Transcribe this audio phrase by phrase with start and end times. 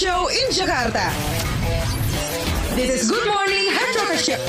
[0.00, 1.12] Show in Jakarta.
[2.72, 4.40] This is Good Morning Hard Rocker Show.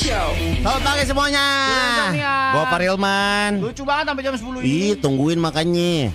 [0.00, 0.26] Show.
[0.64, 1.44] Selamat pagi semuanya.
[1.68, 2.36] Insomnia.
[2.56, 3.50] Gua Pak Rilman.
[3.60, 4.64] Lucu banget sampai jam 10 ini.
[4.64, 6.08] Ih, tungguin makanya.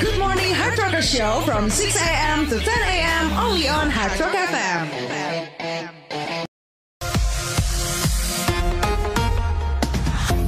[0.00, 2.48] Good Morning Hard Rocker Show from 6 a.m.
[2.48, 3.28] to 10 a.m.
[3.36, 5.13] only on Hard Rock FM.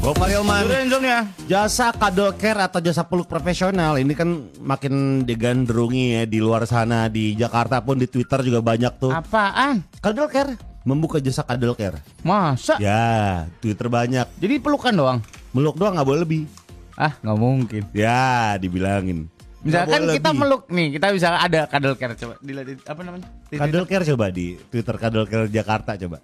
[0.06, 0.62] Gua Pak Rilman.
[0.70, 1.18] Udah insomnia.
[1.50, 7.10] Jasa kadal care atau jasa peluk profesional ini kan makin digandrungi ya di luar sana
[7.10, 9.10] di Jakarta pun di Twitter juga banyak tuh.
[9.10, 9.82] Apaan?
[9.98, 10.54] Kadal care
[10.86, 11.98] membuka jasa kadal care.
[12.22, 12.78] Masa?
[12.78, 14.30] Ya, Twitter banyak.
[14.38, 15.18] Jadi pelukan doang?
[15.50, 16.42] Meluk doang nggak boleh lebih.
[16.94, 17.82] Ah, nggak mungkin.
[17.90, 19.26] Ya, dibilangin.
[19.66, 20.38] Misalkan kita lebih.
[20.38, 22.38] meluk nih, kita bisa ada kadal care coba.
[22.38, 23.26] Dila, di- apa namanya?
[23.50, 26.22] Di- Kadal care coba di Twitter kadal care Jakarta coba.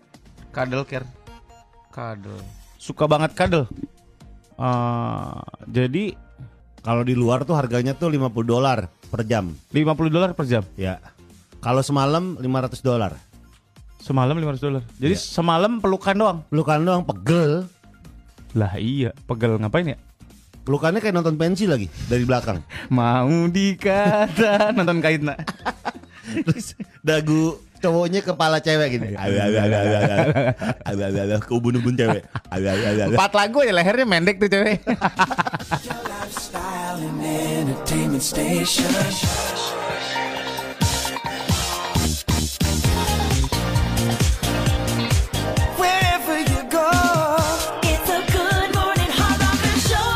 [0.55, 1.11] Kadal care.
[1.91, 2.62] Kadal.
[2.83, 3.71] Suka banget kadal.
[4.59, 5.39] Eh,
[5.71, 6.19] jadi
[6.83, 9.55] Kalau di luar tuh harganya tuh 50 dolar per jam.
[9.71, 10.67] 50 dolar per jam.
[10.75, 10.99] Ya.
[11.63, 13.15] Kalau semalam 500 dolar.
[14.03, 14.83] Semalam 500 dolar.
[14.99, 15.23] Jadi Iya.
[15.23, 16.39] semalam pelukan doang.
[16.51, 17.71] Pelukan doang pegel.
[18.59, 19.99] Lah iya, pegel ngapain ya?
[20.67, 22.59] Pelukannya kayak nonton pensi lagi dari belakang.
[22.91, 25.39] Mau dikata nonton kait nak.
[26.51, 29.19] Terus dagu cowoknya kepala cewek gini.
[29.19, 30.25] Aduh, aduh, aduh, aduh, aduh.
[30.87, 32.23] Aduh, aduh, aduh, ke ubun-ubun cewek.
[32.49, 33.17] Aduh, aduh, aduh, aduh.
[33.19, 34.79] Empat lagu ya lehernya mendek tuh cewek.
[36.07, 38.87] Lifestyle and entertainment station.
[45.77, 46.89] Wherever you go,
[47.83, 50.15] It's a good morning hard rocker show.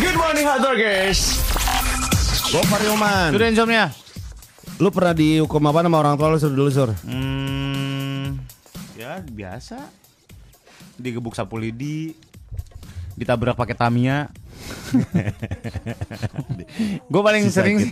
[0.00, 1.20] Good morning hot doggers.
[2.48, 3.30] Gua Faryoman.
[3.36, 3.84] Sudah insomnia?
[4.78, 6.94] Lu pernah dihukum apa sama orang tua lu sur dulu sur?
[7.02, 8.38] Hmm,
[8.94, 9.90] ya biasa.
[10.94, 12.14] Digebuk sapu lidi,
[13.18, 14.30] ditabrak pakai Tamiya.
[17.10, 17.90] gue paling Si sering sih,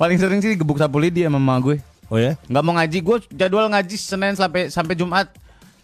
[0.00, 1.76] paling sering sih gebuk sapu lidi sama mama gue.
[2.08, 2.40] Oh ya?
[2.48, 5.28] Nggak mau ngaji, gue jadwal ngaji Senin sampai sampai Jumat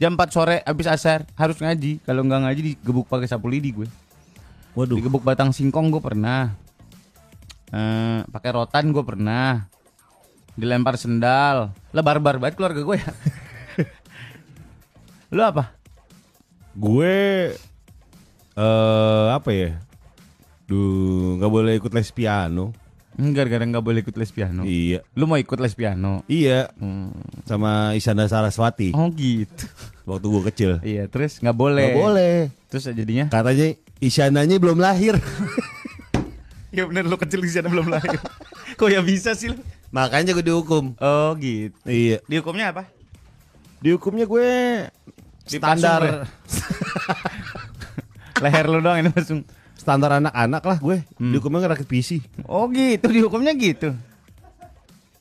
[0.01, 2.01] jam 4 sore habis asar harus ngaji.
[2.09, 3.89] Kalau nggak ngaji digebuk pakai sapu lidi gue.
[4.73, 4.97] Waduh.
[4.97, 6.57] Digebuk batang singkong gue pernah.
[7.69, 9.69] Eh, pakai rotan gue pernah.
[10.59, 11.71] Dilempar sendal.
[11.95, 13.11] Lah barbar banget keluarga gue ya.
[15.35, 15.71] Lu apa?
[16.75, 17.55] Gue
[18.53, 19.79] eh apa ya?
[20.67, 22.75] Duh, nggak boleh ikut les piano.
[23.19, 24.63] Enggak, gara nggak boleh ikut les piano.
[24.63, 25.03] Iya.
[25.15, 26.23] Lu mau ikut les piano?
[26.27, 27.11] Iya, Hmm.
[27.43, 29.67] sama Isyana Saraswati Oh gitu.
[30.05, 30.71] waktu gue kecil.
[30.81, 31.83] Iya, terus nggak boleh.
[31.89, 32.37] Nggak boleh.
[32.69, 33.27] Terus jadinya?
[33.29, 35.15] Katanya Isyananya belum lahir.
[36.69, 38.21] Ya bener lu kecil di sana belum lahir.
[38.79, 39.57] Kok ya bisa sih lu?
[39.89, 40.93] Makanya gue dihukum.
[41.01, 41.77] Oh gitu.
[41.89, 42.21] Iya.
[42.29, 42.85] Dihukumnya apa?
[43.81, 44.49] Dihukumnya gue
[45.49, 46.29] standar
[48.45, 49.43] Leher lu doang ini langsung.
[49.79, 50.97] standar anak-anak lah gue.
[51.17, 51.33] Hmm.
[51.33, 52.21] Dihukumnya ngerakit PC.
[52.45, 53.97] Oh gitu, dihukumnya gitu.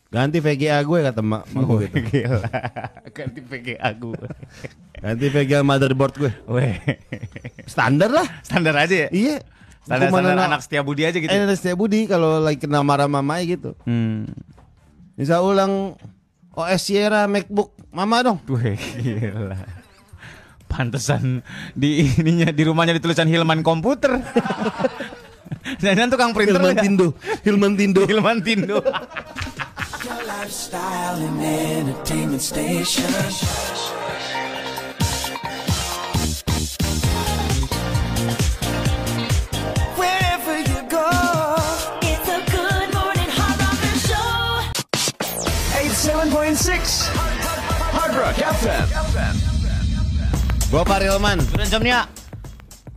[0.07, 1.97] Ganti VGA gue kata mak, mak gue gitu.
[2.03, 2.41] Gila.
[3.17, 4.27] Ganti PGA gue.
[4.99, 6.31] Ganti VGA motherboard gue.
[6.51, 6.79] Weh.
[7.67, 8.27] Standar lah.
[8.43, 9.09] Standar aja ya?
[9.11, 9.37] Iya.
[9.87, 11.31] Standar, standar anak setia budi aja gitu.
[11.31, 13.71] Eh, anak setia budi kalau lagi kena marah mamai gitu.
[13.87, 14.27] Hmm.
[15.17, 15.97] Bisa ulang
[16.53, 18.37] OS Sierra MacBook mama dong.
[18.45, 19.57] Weh, gila.
[20.69, 21.41] Pantesan
[21.73, 24.13] di ininya di rumahnya ditulisan Hilman komputer.
[25.81, 26.83] Jangan tukang printer Hilman ya?
[26.85, 27.07] Tindo.
[27.41, 28.01] Hilman Tindo.
[28.05, 28.77] Hilman Tindo.
[46.57, 47.13] 87.6
[47.93, 48.85] Hard Rock FM.
[50.67, 51.37] Gua Pak Rilman.
[51.53, 52.09] Insomnia?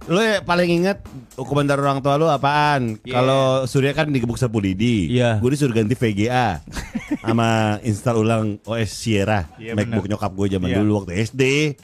[0.08, 1.04] Lu ya paling inget
[1.36, 2.96] hukuman dari orang tua lu apaan?
[3.04, 3.20] Iya.
[3.20, 5.12] Kalau Surya kan digebuk sapu lidi.
[5.12, 5.44] Iya.
[5.44, 6.64] Gue disuruh ganti VGA
[7.28, 9.44] sama install ulang OS Sierra.
[9.60, 10.16] Iya, MacBook bener.
[10.16, 10.76] nyokap gue zaman Iya.
[10.80, 11.42] dulu waktu SD.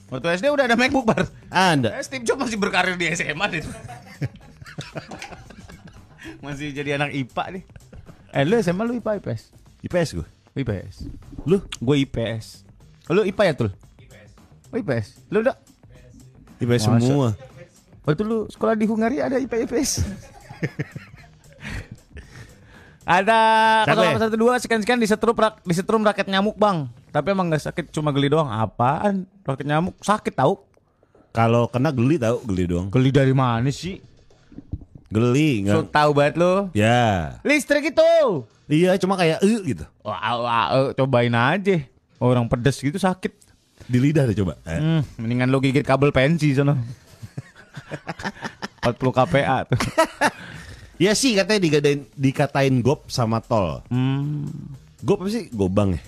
[0.08, 1.28] Waktu SD udah ada MacBook bar.
[1.52, 1.92] Anda.
[1.92, 3.60] Eh, Steve Jobs masih berkarir di SMA deh.
[6.40, 7.62] masih jadi anak IPA nih.
[8.32, 9.52] Eh lu SMA lu IPA IPS?
[9.84, 10.28] IPS gue.
[10.56, 11.12] IPS.
[11.44, 12.64] Lu Gue IPS.
[13.12, 13.70] Lu IPA ya tul?
[14.00, 14.30] IPS.
[14.72, 15.06] Oh IPS.
[15.28, 15.56] Lu udah?
[16.58, 17.04] IPS Masa?
[17.04, 17.28] semua.
[18.08, 19.90] Waktu lu sekolah di Hungaria ada IPA IPS.
[23.06, 23.38] ada
[23.86, 24.18] ya?
[24.18, 26.88] 012 sekian-sekian disetrum rak, disetrum raket nyamuk bang.
[27.12, 28.48] Tapi emang gak sakit cuma geli doang.
[28.48, 29.28] Apaan?
[29.44, 30.64] Raket nyamuk sakit tau?
[31.36, 32.88] Kalau kena geli tau, geli doang.
[32.88, 34.00] Geli dari mana sih?
[35.06, 35.92] Geli So enggak.
[35.92, 36.54] tahu banget lu.
[36.72, 37.38] Ya.
[37.42, 38.12] Listrik itu.
[38.66, 39.84] Iya, cuma kayak eh gitu.
[40.02, 41.78] Wah, wah, eh, cobain aja.
[42.18, 43.30] Orang pedes gitu sakit.
[43.86, 44.58] Di lidah deh coba.
[44.66, 44.74] Eh.
[44.74, 46.74] Hmm, mendingan lu gigit kabel pensi sono.
[48.82, 49.78] 40 kPa tuh.
[50.96, 53.84] Ya sih katanya dikatain, dikatain gop sama tol.
[53.92, 54.48] Hmm,
[55.04, 55.52] Gop apa sih?
[55.52, 56.00] Gobang ya?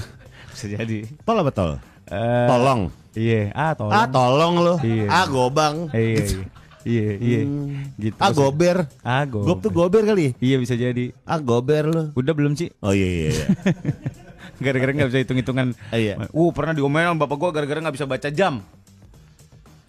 [0.54, 1.10] bisa jadi.
[1.26, 1.72] Tol apa tol?
[2.06, 2.86] Eh, Tolong.
[3.18, 3.92] Iya, ah tolong.
[3.92, 4.74] Ah tolong lo.
[4.78, 5.10] Iya.
[5.10, 5.90] Ah gobang.
[5.90, 6.46] Iya, iya.
[6.88, 7.40] Iya, iya.
[8.00, 8.16] Gitu.
[8.16, 8.88] Ah gober.
[9.04, 9.44] Ah, go.
[9.44, 10.32] Gop tuh gober kali.
[10.40, 11.12] Iya bisa jadi.
[11.28, 12.04] Ah gober lo.
[12.16, 12.72] Udah belum sih?
[12.80, 13.28] Oh iya iya.
[13.28, 13.46] iya.
[14.64, 15.76] Gara-gara nggak bisa hitung-hitungan.
[15.92, 16.16] Ah, iya.
[16.32, 18.64] Uh pernah diomelin bapak gua gara-gara nggak bisa baca jam.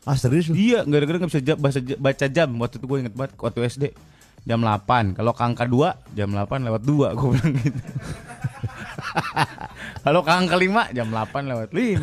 [0.03, 0.57] ah serius lu?
[0.57, 2.49] Iya, gara-gara nggak bisa ja- baca, baca jam.
[2.57, 3.83] Waktu itu gue inget banget waktu SD
[4.43, 5.13] jam 8.
[5.13, 7.79] Kalau angka 2 jam 8 lewat 2 gue bilang gitu.
[10.05, 12.01] Kalau angka 5 jam 8 lewat 5.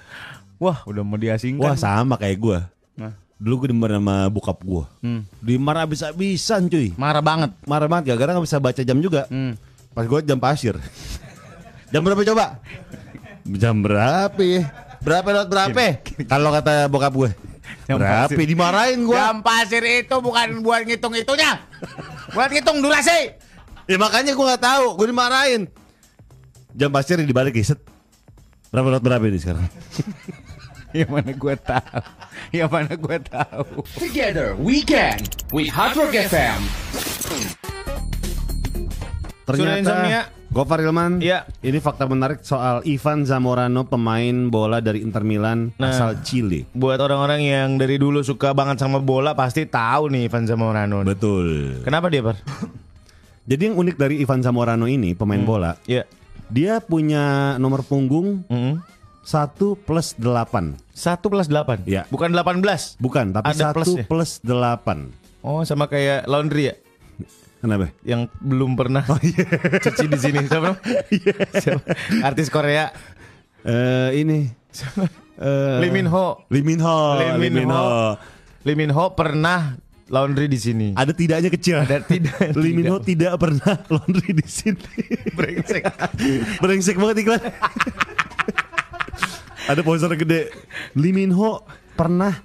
[0.64, 1.72] Wah, udah mau diasingkan.
[1.72, 2.58] Wah sama kayak gua.
[2.92, 4.84] Nah, Dulu gue dimarahin sama bokap gua.
[5.00, 6.92] hmm, Dimarah abis-abisan cuy.
[7.00, 7.56] marah banget.
[7.64, 9.24] Marah banget gara-gara gak bisa baca jam juga.
[9.32, 9.56] Hmm.
[9.96, 10.76] Pas gue jam pasir.
[11.92, 12.60] jam berapa coba?
[13.56, 14.68] Jam berapa ya?
[15.00, 15.80] Berapa lewat berapa?
[16.28, 17.30] Kalau kata bokap gue.
[17.88, 18.28] Jam berapa?
[18.28, 18.44] pasir.
[18.44, 19.16] Dimarahin gue.
[19.16, 21.64] Jam pasir itu bukan buat ngitung itunya.
[22.36, 23.32] Buat ngitung durasi.
[23.88, 25.00] Ya makanya gue gak tahu.
[25.00, 25.64] Gue dimarahin.
[26.76, 27.80] Jam pasir dibalik ya, set.
[28.68, 29.64] Berapa lewat berapa ini sekarang?
[30.90, 32.00] Ya mana gue tahu.
[32.50, 33.86] Ya mana gue tahu.
[33.94, 36.58] Together we can with Hard Rock FM.
[39.50, 40.30] Insomnia.
[40.50, 41.46] Gofar Ilman, Iya.
[41.62, 45.90] ini fakta menarik soal Ivan Zamorano pemain bola dari Inter Milan Nah.
[45.90, 46.66] asal Chile.
[46.72, 51.06] Buat orang-orang yang dari dulu suka banget sama bola pasti tahu nih Ivan Zamorano.
[51.06, 51.78] Betul.
[51.82, 52.34] Kenapa dia, Par?
[53.50, 56.02] Jadi yang unik dari Ivan Zamorano ini pemain bola, Iya.
[56.46, 58.74] dia punya nomor punggung Mm
[59.22, 60.80] 1 plus 8.
[60.90, 61.84] 1 plus 8?
[61.84, 62.02] Iya.
[62.08, 62.96] Bukan 18?
[62.96, 64.04] Bukan, tapi Ada 1 plusnya?
[64.08, 65.12] plus 8.
[65.40, 66.74] Oh, sama kayak laundry ya?
[67.60, 67.92] Kenapa?
[68.00, 70.48] Yang belum pernah cuci di sini.
[70.48, 70.80] Siapa?
[71.64, 71.82] Siapa?
[72.24, 72.88] Artis Korea.
[73.60, 74.48] Eh ini
[75.36, 76.40] eh, Lee Min Ho.
[76.48, 76.96] Lee Min Ho.
[77.36, 78.16] Lee Min Ho.
[78.64, 79.76] Lee Min Ho pernah
[80.08, 80.96] laundry di sini.
[80.96, 81.84] Ada tidaknya kecil.
[81.84, 83.36] Ada tidak- Lee Min Ho tidak.
[83.36, 84.80] tidak pernah laundry di sini.
[85.36, 85.84] Brengsek.
[86.64, 87.42] Brengsek banget iklan.
[89.66, 90.48] Ada poster gede.
[90.94, 91.60] Lee Min Ho
[91.92, 92.40] pernah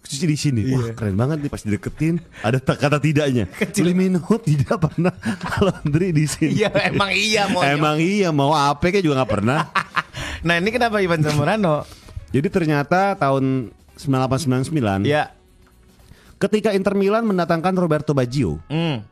[0.00, 0.62] cuci di sini.
[0.70, 3.44] Wah, keren banget nih pas dideketin ada ta- kata tidaknya.
[3.84, 5.12] Lee Min Ho tidak pernah
[5.62, 6.56] laundry di sini.
[6.56, 7.60] Iya, emang iya mau.
[7.60, 9.60] Emang iya mau apa kayak juga nggak pernah.
[10.38, 11.82] Nah, ini kenapa Ivan Zamorano?
[12.30, 15.34] Jadi ternyata tahun 1899 ya.
[16.38, 19.02] ketika Inter Milan mendatangkan Roberto Baggio, Hmm.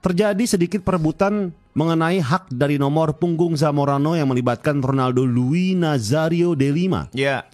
[0.00, 6.70] terjadi sedikit perebutan mengenai hak dari nomor punggung Zamorano yang melibatkan Ronaldo Luis Nazario de
[6.70, 7.10] Lima.
[7.10, 7.44] Ya.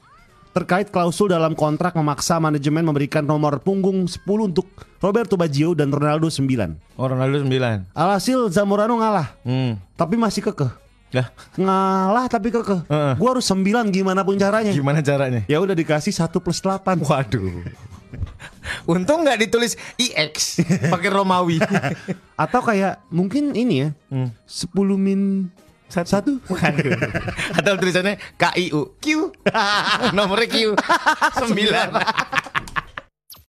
[0.50, 4.66] Terkait klausul dalam kontrak memaksa manajemen memberikan nomor punggung 10 untuk
[4.98, 6.74] Roberto Baggio dan Ronaldo 9.
[6.94, 7.86] Oh, Ronaldo 9.
[7.90, 9.78] Alhasil Zamorano ngalah, Hmm.
[9.94, 10.68] tapi masih kekeh.
[11.10, 12.82] Lah, Ngalah tapi kekeh.
[12.86, 13.14] Heeh.
[13.14, 14.70] Gua harus 9 gimana pun caranya.
[14.70, 15.42] gimana caranya?
[15.46, 16.98] Ya udah dikasih 1 plus 8.
[16.98, 17.66] Waduh.
[18.86, 20.34] Untung nggak ditulis IX
[20.90, 21.58] pakai Romawi.
[22.42, 23.88] Atau kayak mungkin ini ya.
[24.10, 25.50] 10 min
[25.90, 26.06] 1.
[26.46, 26.92] Waduh.
[27.58, 29.06] Atau tulisannya KIU Q.
[30.16, 30.56] Nomornya Q.
[31.50, 31.50] 9.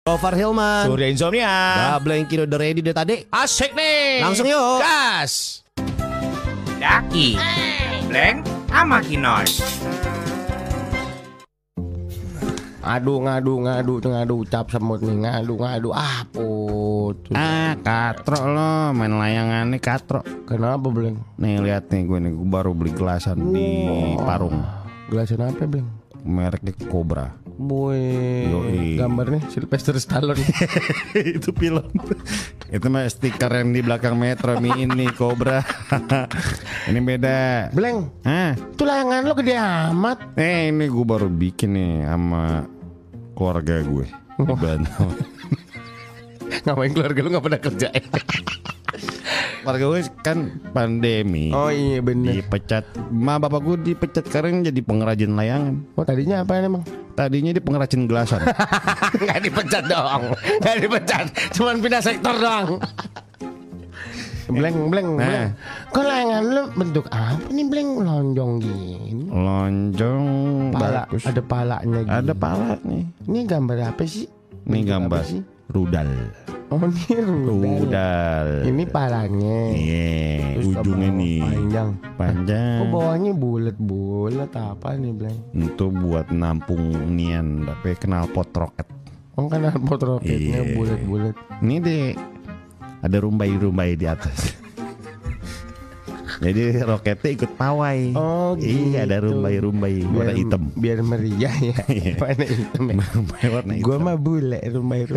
[0.10, 0.90] Gofar Hilman.
[0.90, 1.54] Surya Insomnia.
[2.00, 3.30] Double yang kilo udah ready deh tadi.
[3.30, 4.26] Asik nih.
[4.26, 4.82] Langsung yuk.
[4.82, 5.62] Gas.
[6.80, 7.36] Daki,
[8.08, 9.44] Blank, sama Kinoy.
[12.80, 17.28] Ngadu ngadu ngadu ngadu cap semut nih ngadu ngadu ah put.
[17.36, 20.24] Ah, katro lo main layangan nih katro.
[20.48, 21.20] Kenapa Bleng?
[21.36, 24.64] Nih lihat nih gue nih gue baru beli gelasan di Parung.
[25.12, 25.88] Gelasan apa Bleng?
[26.24, 27.36] Mereknya Cobra.
[27.60, 28.96] Boy, Yoi.
[28.96, 30.40] gambarnya Sylvester Stallone.
[31.36, 31.84] Itu film.
[32.66, 35.60] Itu mah stiker yang di belakang Metro Mini Cobra.
[36.88, 37.68] ini beda.
[37.70, 40.40] Bleng, Ah, itu layangan lo gede amat.
[40.40, 42.64] eh ini gue baru bikin nih sama
[43.36, 44.08] keluarga gue.
[44.40, 45.12] Bantul.
[46.64, 47.88] Ngapain keluarga lo nggak pernah kerja?
[49.62, 50.38] Keluarga gue kan
[50.70, 51.52] pandemi.
[51.52, 52.36] oh iya bener.
[52.36, 52.84] Dipecat.
[53.10, 55.76] Ma bapak gue dipecat karena jadi pengrajin layangan.
[55.94, 56.84] Oh tadinya apa emang?
[57.14, 58.40] Tadinya dia pengrajin gelasan.
[59.28, 60.32] Gak dipecat dong.
[60.60, 61.26] Gak dipecat.
[61.52, 62.80] Cuman pindah sektor doang.
[64.50, 65.22] Bleng, bleng, Nah.
[65.22, 65.48] bleng.
[65.94, 69.30] Kok layangan lo bentuk apa nih bleng lonjong gini?
[69.30, 70.26] Lonjong
[70.74, 71.22] Pala, bagus.
[71.22, 72.16] ada palanya gini.
[72.18, 73.04] Ada pala nih.
[73.30, 74.26] Ini gambar apa sih?
[74.66, 75.42] Ini gambar sih?
[75.70, 76.10] rudal.
[76.70, 77.82] Oh ini rudal.
[77.82, 78.48] Rudal.
[78.64, 79.74] Ini palanya.
[79.74, 81.90] Iya, ujungnya nih Panjang.
[82.14, 82.78] panjang.
[82.80, 85.40] Oh bawahnya bulat-bulat apa nih Bleng?
[85.52, 88.86] Itu buat nampung nian, tapi kenal pot roket.
[89.34, 90.78] Oh kan pot roketnya Iya.
[90.78, 91.34] bulat-bulat.
[91.60, 92.06] Ini deh
[93.02, 94.54] ada rumbai-rumbai di atas.
[96.40, 98.14] Jadi roketnya ikut pawai.
[98.14, 99.34] Oh, Iya, ada gitu.
[99.34, 100.72] rumbai-rumbai warna hitam.
[100.72, 101.76] Biar meriah ya.
[101.84, 102.14] Iya.
[102.16, 102.96] Warna hitam ya.
[103.52, 103.84] Warna hitam.
[103.84, 104.98] Gua mah bule rumah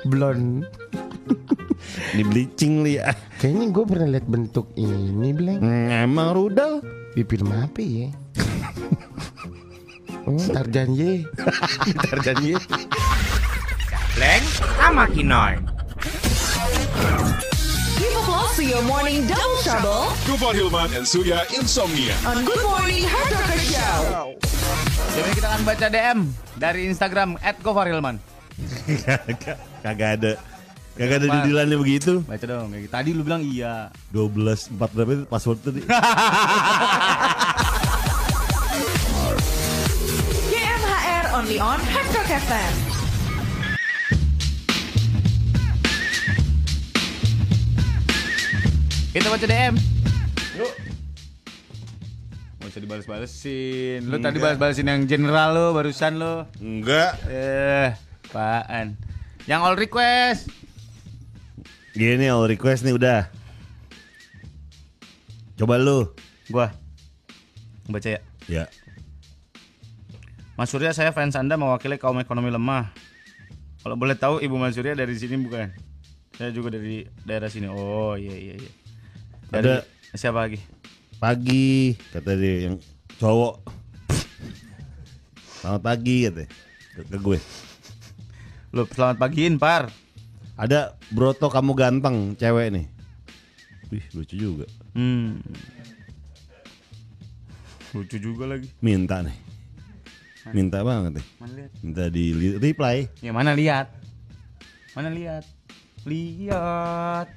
[0.00, 0.06] rumah.
[0.06, 0.64] Blond.
[2.08, 3.12] Ini bleaching li ya.
[3.38, 6.80] Kayaknya gue pernah lihat bentuk ini Bleng Emang rudal.
[7.12, 8.08] Di film apa ya?
[10.24, 11.24] Oh, Tarjan Y
[12.04, 12.52] Tarjan Y
[14.12, 14.44] Bleng
[14.76, 15.56] sama Kinoy.
[17.96, 22.14] Give applause to your morning double trouble Gufar Hilman and Surya Insomnia.
[22.24, 24.00] on Good Morning Hard Rocker Show.
[25.14, 26.18] Jadi kita akan baca DM
[26.54, 28.16] dari Instagram @gofarilman.
[29.06, 30.32] Kagak kagak ada.
[30.98, 31.34] Kagak ada Mas.
[31.46, 32.12] didilannya begitu.
[32.26, 32.74] Baca dong.
[32.74, 32.92] Kayak gitu.
[32.92, 33.90] Tadi lu bilang iya.
[34.10, 35.80] 12 4 berapa itu password tadi?
[40.50, 42.74] GMHR only on Hard Rock FM.
[49.08, 49.74] Kita baca DM.
[50.60, 50.72] Yuk.
[52.58, 54.00] Gak usah dibales-balesin.
[54.06, 56.46] Lu tadi balas-balesin yang general lo barusan lo.
[56.60, 57.16] Enggak.
[57.26, 57.96] Eh,
[58.30, 59.07] apaan?
[59.48, 60.52] Yang all request.
[61.96, 63.32] Gini all request nih udah.
[65.56, 66.12] Coba lu.
[66.52, 66.68] Gua
[67.88, 68.20] baca ya.
[68.44, 68.64] Ya.
[70.52, 72.92] Mas Surya saya fans Anda mewakili kaum ekonomi lemah.
[73.80, 75.72] Kalau boleh tahu Ibu Mas Surya dari sini bukan?
[76.36, 77.72] Saya juga dari daerah sini.
[77.72, 78.72] Oh iya iya iya.
[79.48, 79.80] Dari
[80.12, 80.60] siapa lagi?
[81.16, 82.76] Pagi kata dia yang
[83.16, 83.64] cowok.
[85.64, 87.67] Selamat pagi kata ke, ke gue.
[88.68, 89.88] Lu selamat pagiin, Par.
[90.58, 92.86] Ada Broto kamu ganteng cewek nih.
[93.88, 94.66] Wih lucu juga.
[94.92, 95.40] Hmm.
[97.96, 98.68] Lucu juga lagi.
[98.84, 99.36] Minta nih.
[100.52, 101.26] Minta banget nih.
[101.40, 101.70] Mana lihat?
[101.80, 102.24] Minta di
[102.60, 102.96] reply.
[103.24, 103.88] Ya mana lihat?
[104.92, 105.48] Mana lihat?
[106.04, 107.28] Lihat.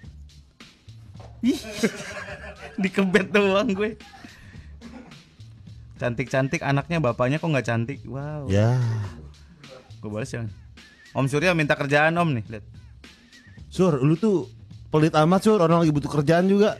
[1.40, 1.62] Ih.
[2.84, 3.96] Dikebet doang gue.
[5.96, 8.04] Cantik-cantik anaknya bapaknya kok nggak cantik.
[8.04, 8.52] Wow.
[8.52, 8.76] Ya.
[10.04, 10.52] Gue balas jangan.
[11.12, 12.66] Om Surya minta kerjaan Om nih, lihat.
[13.72, 14.48] Sur, lu tuh
[14.92, 15.60] pelit amat sur.
[15.60, 16.76] Orang lagi butuh kerjaan juga.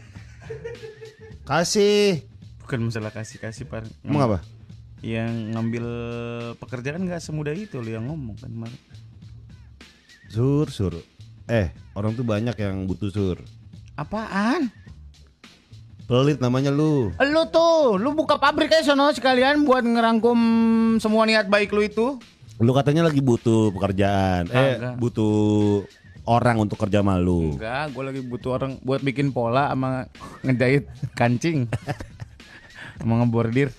[1.48, 2.24] Kasih.
[2.64, 3.84] Bukan masalah kasih-kasih par.
[4.04, 4.40] Emang apa?
[5.04, 5.86] Yang ngambil
[6.60, 8.82] pekerjaan nggak semudah itu lo yang ngomong kan kemarin.
[10.32, 10.94] Sur, sur.
[11.52, 13.38] Eh, orang tuh banyak yang butuh sur.
[14.00, 14.72] Apaan?
[16.08, 17.12] Pelit namanya lu.
[17.20, 20.40] Lu tuh, lu buka pabrik aja sono sekalian buat ngerangkum
[21.00, 22.20] semua niat baik lu itu.
[22.62, 24.46] Lu katanya lagi butuh pekerjaan.
[24.54, 24.96] Eh, Kagak.
[25.02, 25.34] butuh
[26.30, 27.58] orang untuk kerja malu.
[27.58, 30.06] Enggak, gue lagi butuh orang buat bikin pola sama
[30.46, 30.86] ngejahit
[31.18, 31.66] kancing.
[33.02, 33.74] sama ngebordir.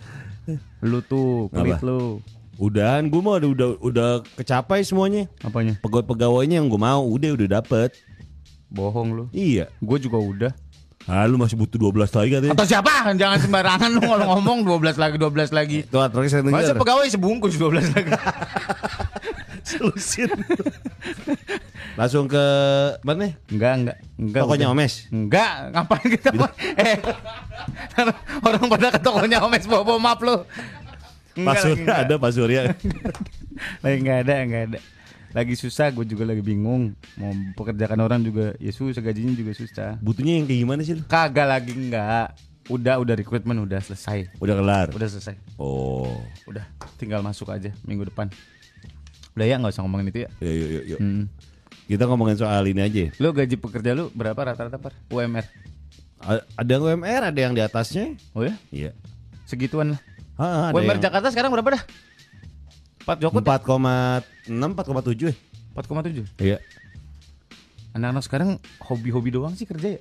[0.83, 1.87] Lu tuh, pelit Apa?
[1.87, 2.19] lu.
[2.59, 5.31] Udahan, gue mah udah, udah udah kecapai semuanya.
[5.47, 5.79] Apanya?
[5.79, 7.95] Pegawai pegawainya yang gue mau, udah udah dapet.
[8.67, 9.25] Bohong lu.
[9.31, 9.71] Iya.
[9.79, 10.53] Gue juga udah.
[11.05, 12.53] Ah, lu masih butuh 12 lagi katanya.
[12.55, 13.11] Atau siapa?
[13.13, 15.79] Jangan sembarangan lu kalau ngomong 12 lagi, 12 lagi.
[15.85, 16.79] Tuh, terus saya Masa denger.
[16.79, 18.11] pegawai sebungkus 12 lagi.
[19.63, 20.31] Selusin.
[21.95, 22.45] Langsung ke
[23.03, 23.35] mana?
[23.47, 23.97] Enggak, enggak.
[24.17, 24.41] Enggak.
[24.43, 24.75] Tokonya udah.
[24.75, 24.95] Omes.
[25.09, 26.29] Enggak, ngapain kita
[26.79, 26.97] Eh.
[28.43, 30.37] orang pada ke tokonya Omes bawa map lu.
[31.33, 32.61] Pak Surya ada Pak Surya.
[33.81, 34.79] Lagi enggak ada, enggak ada.
[35.33, 36.93] Lagi susah, gue juga lagi bingung.
[37.17, 39.97] Mau pekerjakan orang juga, ya susah gajinya juga susah.
[39.99, 41.03] Butuhnya yang kayak gimana sih lu?
[41.09, 42.37] Kagak lagi enggak.
[42.69, 44.29] Udah, udah rekrutmen udah selesai.
[44.39, 44.87] Udah kelar.
[44.93, 45.35] Udah selesai.
[45.57, 46.21] Oh.
[46.45, 46.63] Udah,
[46.95, 48.29] tinggal masuk aja minggu depan.
[49.33, 50.31] Udah ya, nggak usah ngomongin itu ya.
[50.39, 51.01] Yuk, yuk, yuk, yuk.
[51.01, 51.25] Hmm.
[51.89, 53.09] Kita ngomongin soal ini aja.
[53.17, 55.49] Lu gaji pekerja lu berapa rata-rata per UMR?
[56.23, 58.15] A- Ada yang UMR, ada yang di atasnya.
[58.31, 58.93] Oh ya, Iya.
[59.43, 60.01] segituan lah.
[60.37, 61.83] Ah, ada UMR yang Jakarta sekarang berapa dah?
[63.03, 64.79] 4 Joko 4,6, 4,7
[65.25, 65.35] ya?
[65.73, 66.27] 4,7.
[66.39, 66.59] Iya.
[67.93, 70.01] Anak-anak sekarang hobi-hobi doang sih kerja ya.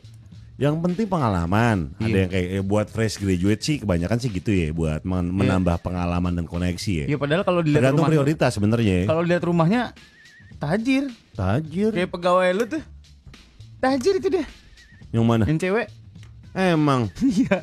[0.60, 1.92] Yang penting pengalaman.
[1.98, 2.18] Ada Iya.
[2.20, 6.32] yang kayak eh, buat fresh graduate sih kebanyakan sih gitu ya, buat men- menambah pengalaman
[6.32, 7.06] dan koneksi ya.
[7.08, 8.96] Iya padahal kalau dilihat Tergantung rumah prioritas sebenarnya.
[8.96, 9.06] ya.
[9.06, 9.82] kalau dilihat rumahnya
[10.56, 11.10] tajir.
[11.34, 11.90] Tajir.
[11.92, 12.84] Kayak pegawai lu tuh.
[13.80, 14.46] Tajir itu dia.
[15.10, 15.44] Yang mana?
[15.44, 15.88] Yang cewek.
[16.54, 17.02] Emang.
[17.26, 17.58] Iya.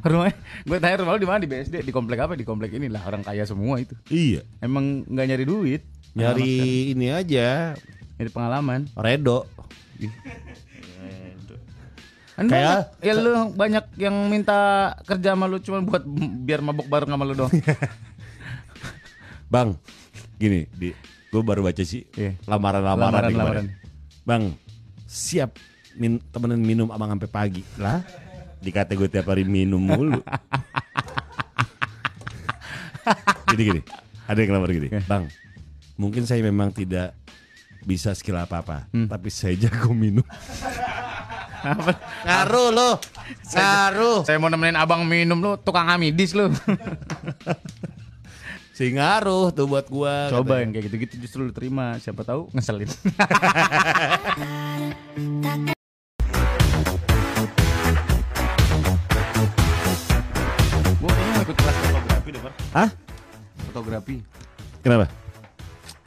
[0.00, 1.80] Rumahnya gue tanya rumah lu di mana di BSD?
[1.80, 2.32] Di komplek apa?
[2.32, 3.92] Di komplek ini lah orang kaya semua itu.
[4.08, 4.40] Iya.
[4.58, 5.80] Emang nggak nyari duit.
[6.12, 7.74] Nyari ini aja.
[8.16, 8.80] Nyari pengalaman.
[8.96, 9.44] Redo.
[12.34, 14.58] Kan Kayak- banyak, ya lu banyak yang minta
[15.04, 16.00] kerja sama lu cuma buat
[16.40, 17.52] biar mabok bareng sama lu doang.
[19.52, 19.76] Bang,
[20.40, 20.96] gini, di
[21.30, 22.40] gue baru baca sih Iya.
[22.48, 23.66] lamaran-lamaran kemarin.
[24.24, 24.56] Bang,
[25.04, 25.52] siap
[25.98, 28.00] min temenin minum abang sampai pagi lah.
[28.60, 30.20] Dikata gue tiap hari minum mulu.
[33.50, 33.80] gini gini,
[34.28, 35.24] ada yang lamar gini, bang.
[35.96, 37.16] Mungkin saya memang tidak
[37.82, 40.24] bisa skill apa-apa, tapi saya jago minum.
[42.24, 42.90] Ngaruh lo,
[43.52, 44.24] ngaruh.
[44.24, 46.48] Saya mau nemenin abang minum lu tukang amidis lu.
[48.72, 50.32] Si ngaruh tuh buat gua.
[50.32, 50.60] Coba katanya.
[50.64, 52.00] yang kayak gitu-gitu justru lu terima.
[52.00, 52.88] Siapa tahu ngeselin.
[62.70, 62.88] Hah?
[63.66, 64.22] Fotografi.
[64.80, 65.06] Kenapa?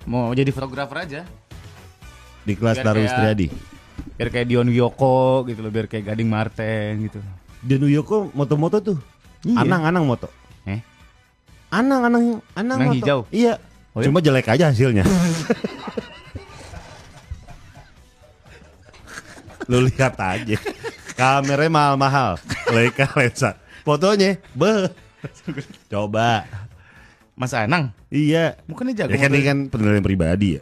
[0.04, 1.22] Mau jadi fotografer aja.
[2.44, 3.48] Di kelas Biar Darwis kayak- Triadi.
[4.14, 7.20] Biar kayak Dion Wiyoko gitu loh, biar kayak Gading Marten gitu.
[7.60, 8.98] Di New York kok moto-moto tuh.
[9.44, 9.64] Iya.
[9.64, 10.28] Anang-anang moto.
[10.66, 10.80] Eh?
[11.70, 12.98] Anang-anang anang Anang moto.
[12.98, 13.20] hijau?
[13.30, 13.60] Iya.
[13.94, 14.08] Oh, iya?
[14.10, 15.04] Cuma jelek aja hasilnya.
[19.70, 20.58] Lu lihat aja.
[21.16, 22.36] Kameranya mahal-mahal.
[22.68, 23.56] Leica lensa.
[23.84, 24.92] Fotonya, be.
[25.94, 26.46] Coba.
[27.34, 28.62] Mas Anang, Iya.
[28.70, 29.10] bukannya jago.
[29.10, 30.62] Ya kan ini kan penilaian pribadi ya.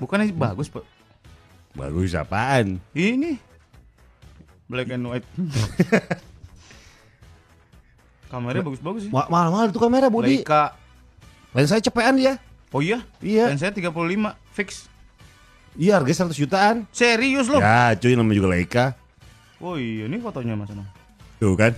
[0.00, 0.84] Bukannya bagus, Pak.
[1.72, 2.80] Bagus apaan?
[2.92, 3.36] Ini
[4.66, 5.28] black and white.
[8.32, 9.12] Kameranya bagus-bagus sih.
[9.12, 10.40] Ma- Mahal-mahal tuh kamera Budi.
[10.40, 10.72] Leica.
[11.52, 12.40] Lensa cepean dia.
[12.72, 13.04] Oh iya?
[13.20, 13.52] Iya.
[13.52, 13.92] Dan saya 35
[14.56, 14.88] fix.
[15.76, 16.76] Iya harga 100 jutaan.
[16.88, 17.60] Serius loh.
[17.60, 18.84] Ya cuy namanya juga Leica.
[19.60, 20.88] Oh iya, ini fotonya Mas Anang.
[21.36, 21.76] Tuh kan.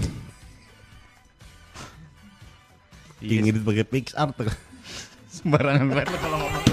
[3.23, 4.37] Iya, King edit pakai PixArt.
[5.37, 6.65] sembarangan banget lo kalau ngomong.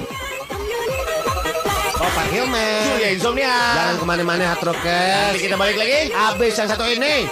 [2.01, 3.57] Oh Pak Hilman Surya Insomnia.
[3.77, 6.09] Jangan ke mana-mana Hard Rockers Nanti kita balik lagi.
[6.09, 7.29] Abis yang satu ini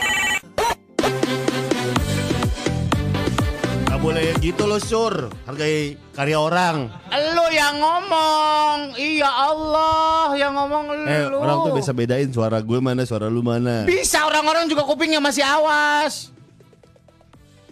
[3.90, 5.34] Gak boleh gitu loh sur.
[5.50, 6.86] Hargai karya orang.
[7.10, 8.94] Lu yang ngomong.
[8.94, 11.04] Iya Allah yang ngomong lu.
[11.10, 13.90] Eh orang tuh bisa bedain suara gue mana, suara lu mana.
[13.90, 16.30] Bisa orang-orang juga kupingnya masih awas.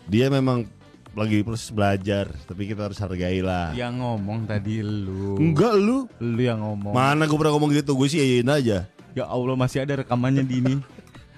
[0.10, 0.66] Dia memang
[1.18, 3.74] lagi proses belajar, tapi kita harus hargai lah.
[3.74, 5.34] Yang ngomong tadi lu.
[5.42, 6.06] Enggak lu.
[6.22, 6.94] Lu yang ngomong.
[6.94, 8.86] Mana gue pernah ngomong gitu, gue sih iyain aja.
[9.18, 10.76] Ya Allah masih ada rekamannya di ini.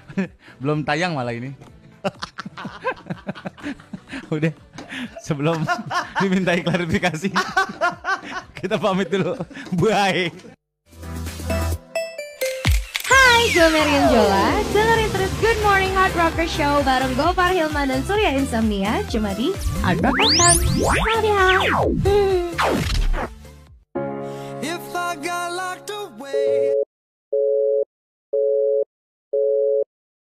[0.62, 1.56] Belum tayang malah ini.
[4.36, 4.52] Udah
[5.24, 5.64] sebelum
[6.20, 7.32] dimintai klarifikasi.
[8.60, 9.40] Kita pamit dulu.
[9.80, 10.28] Bye.
[13.08, 14.44] Hai, gue Marion Jola.
[14.76, 19.56] Dengerin terus Good Morning Hard Rocker Show bareng Gofar Hilman dan Surya Insomnia cuma di
[19.80, 20.56] Hard Rock FM.
[21.24, 21.48] Ya.
[22.04, 23.09] Hmm.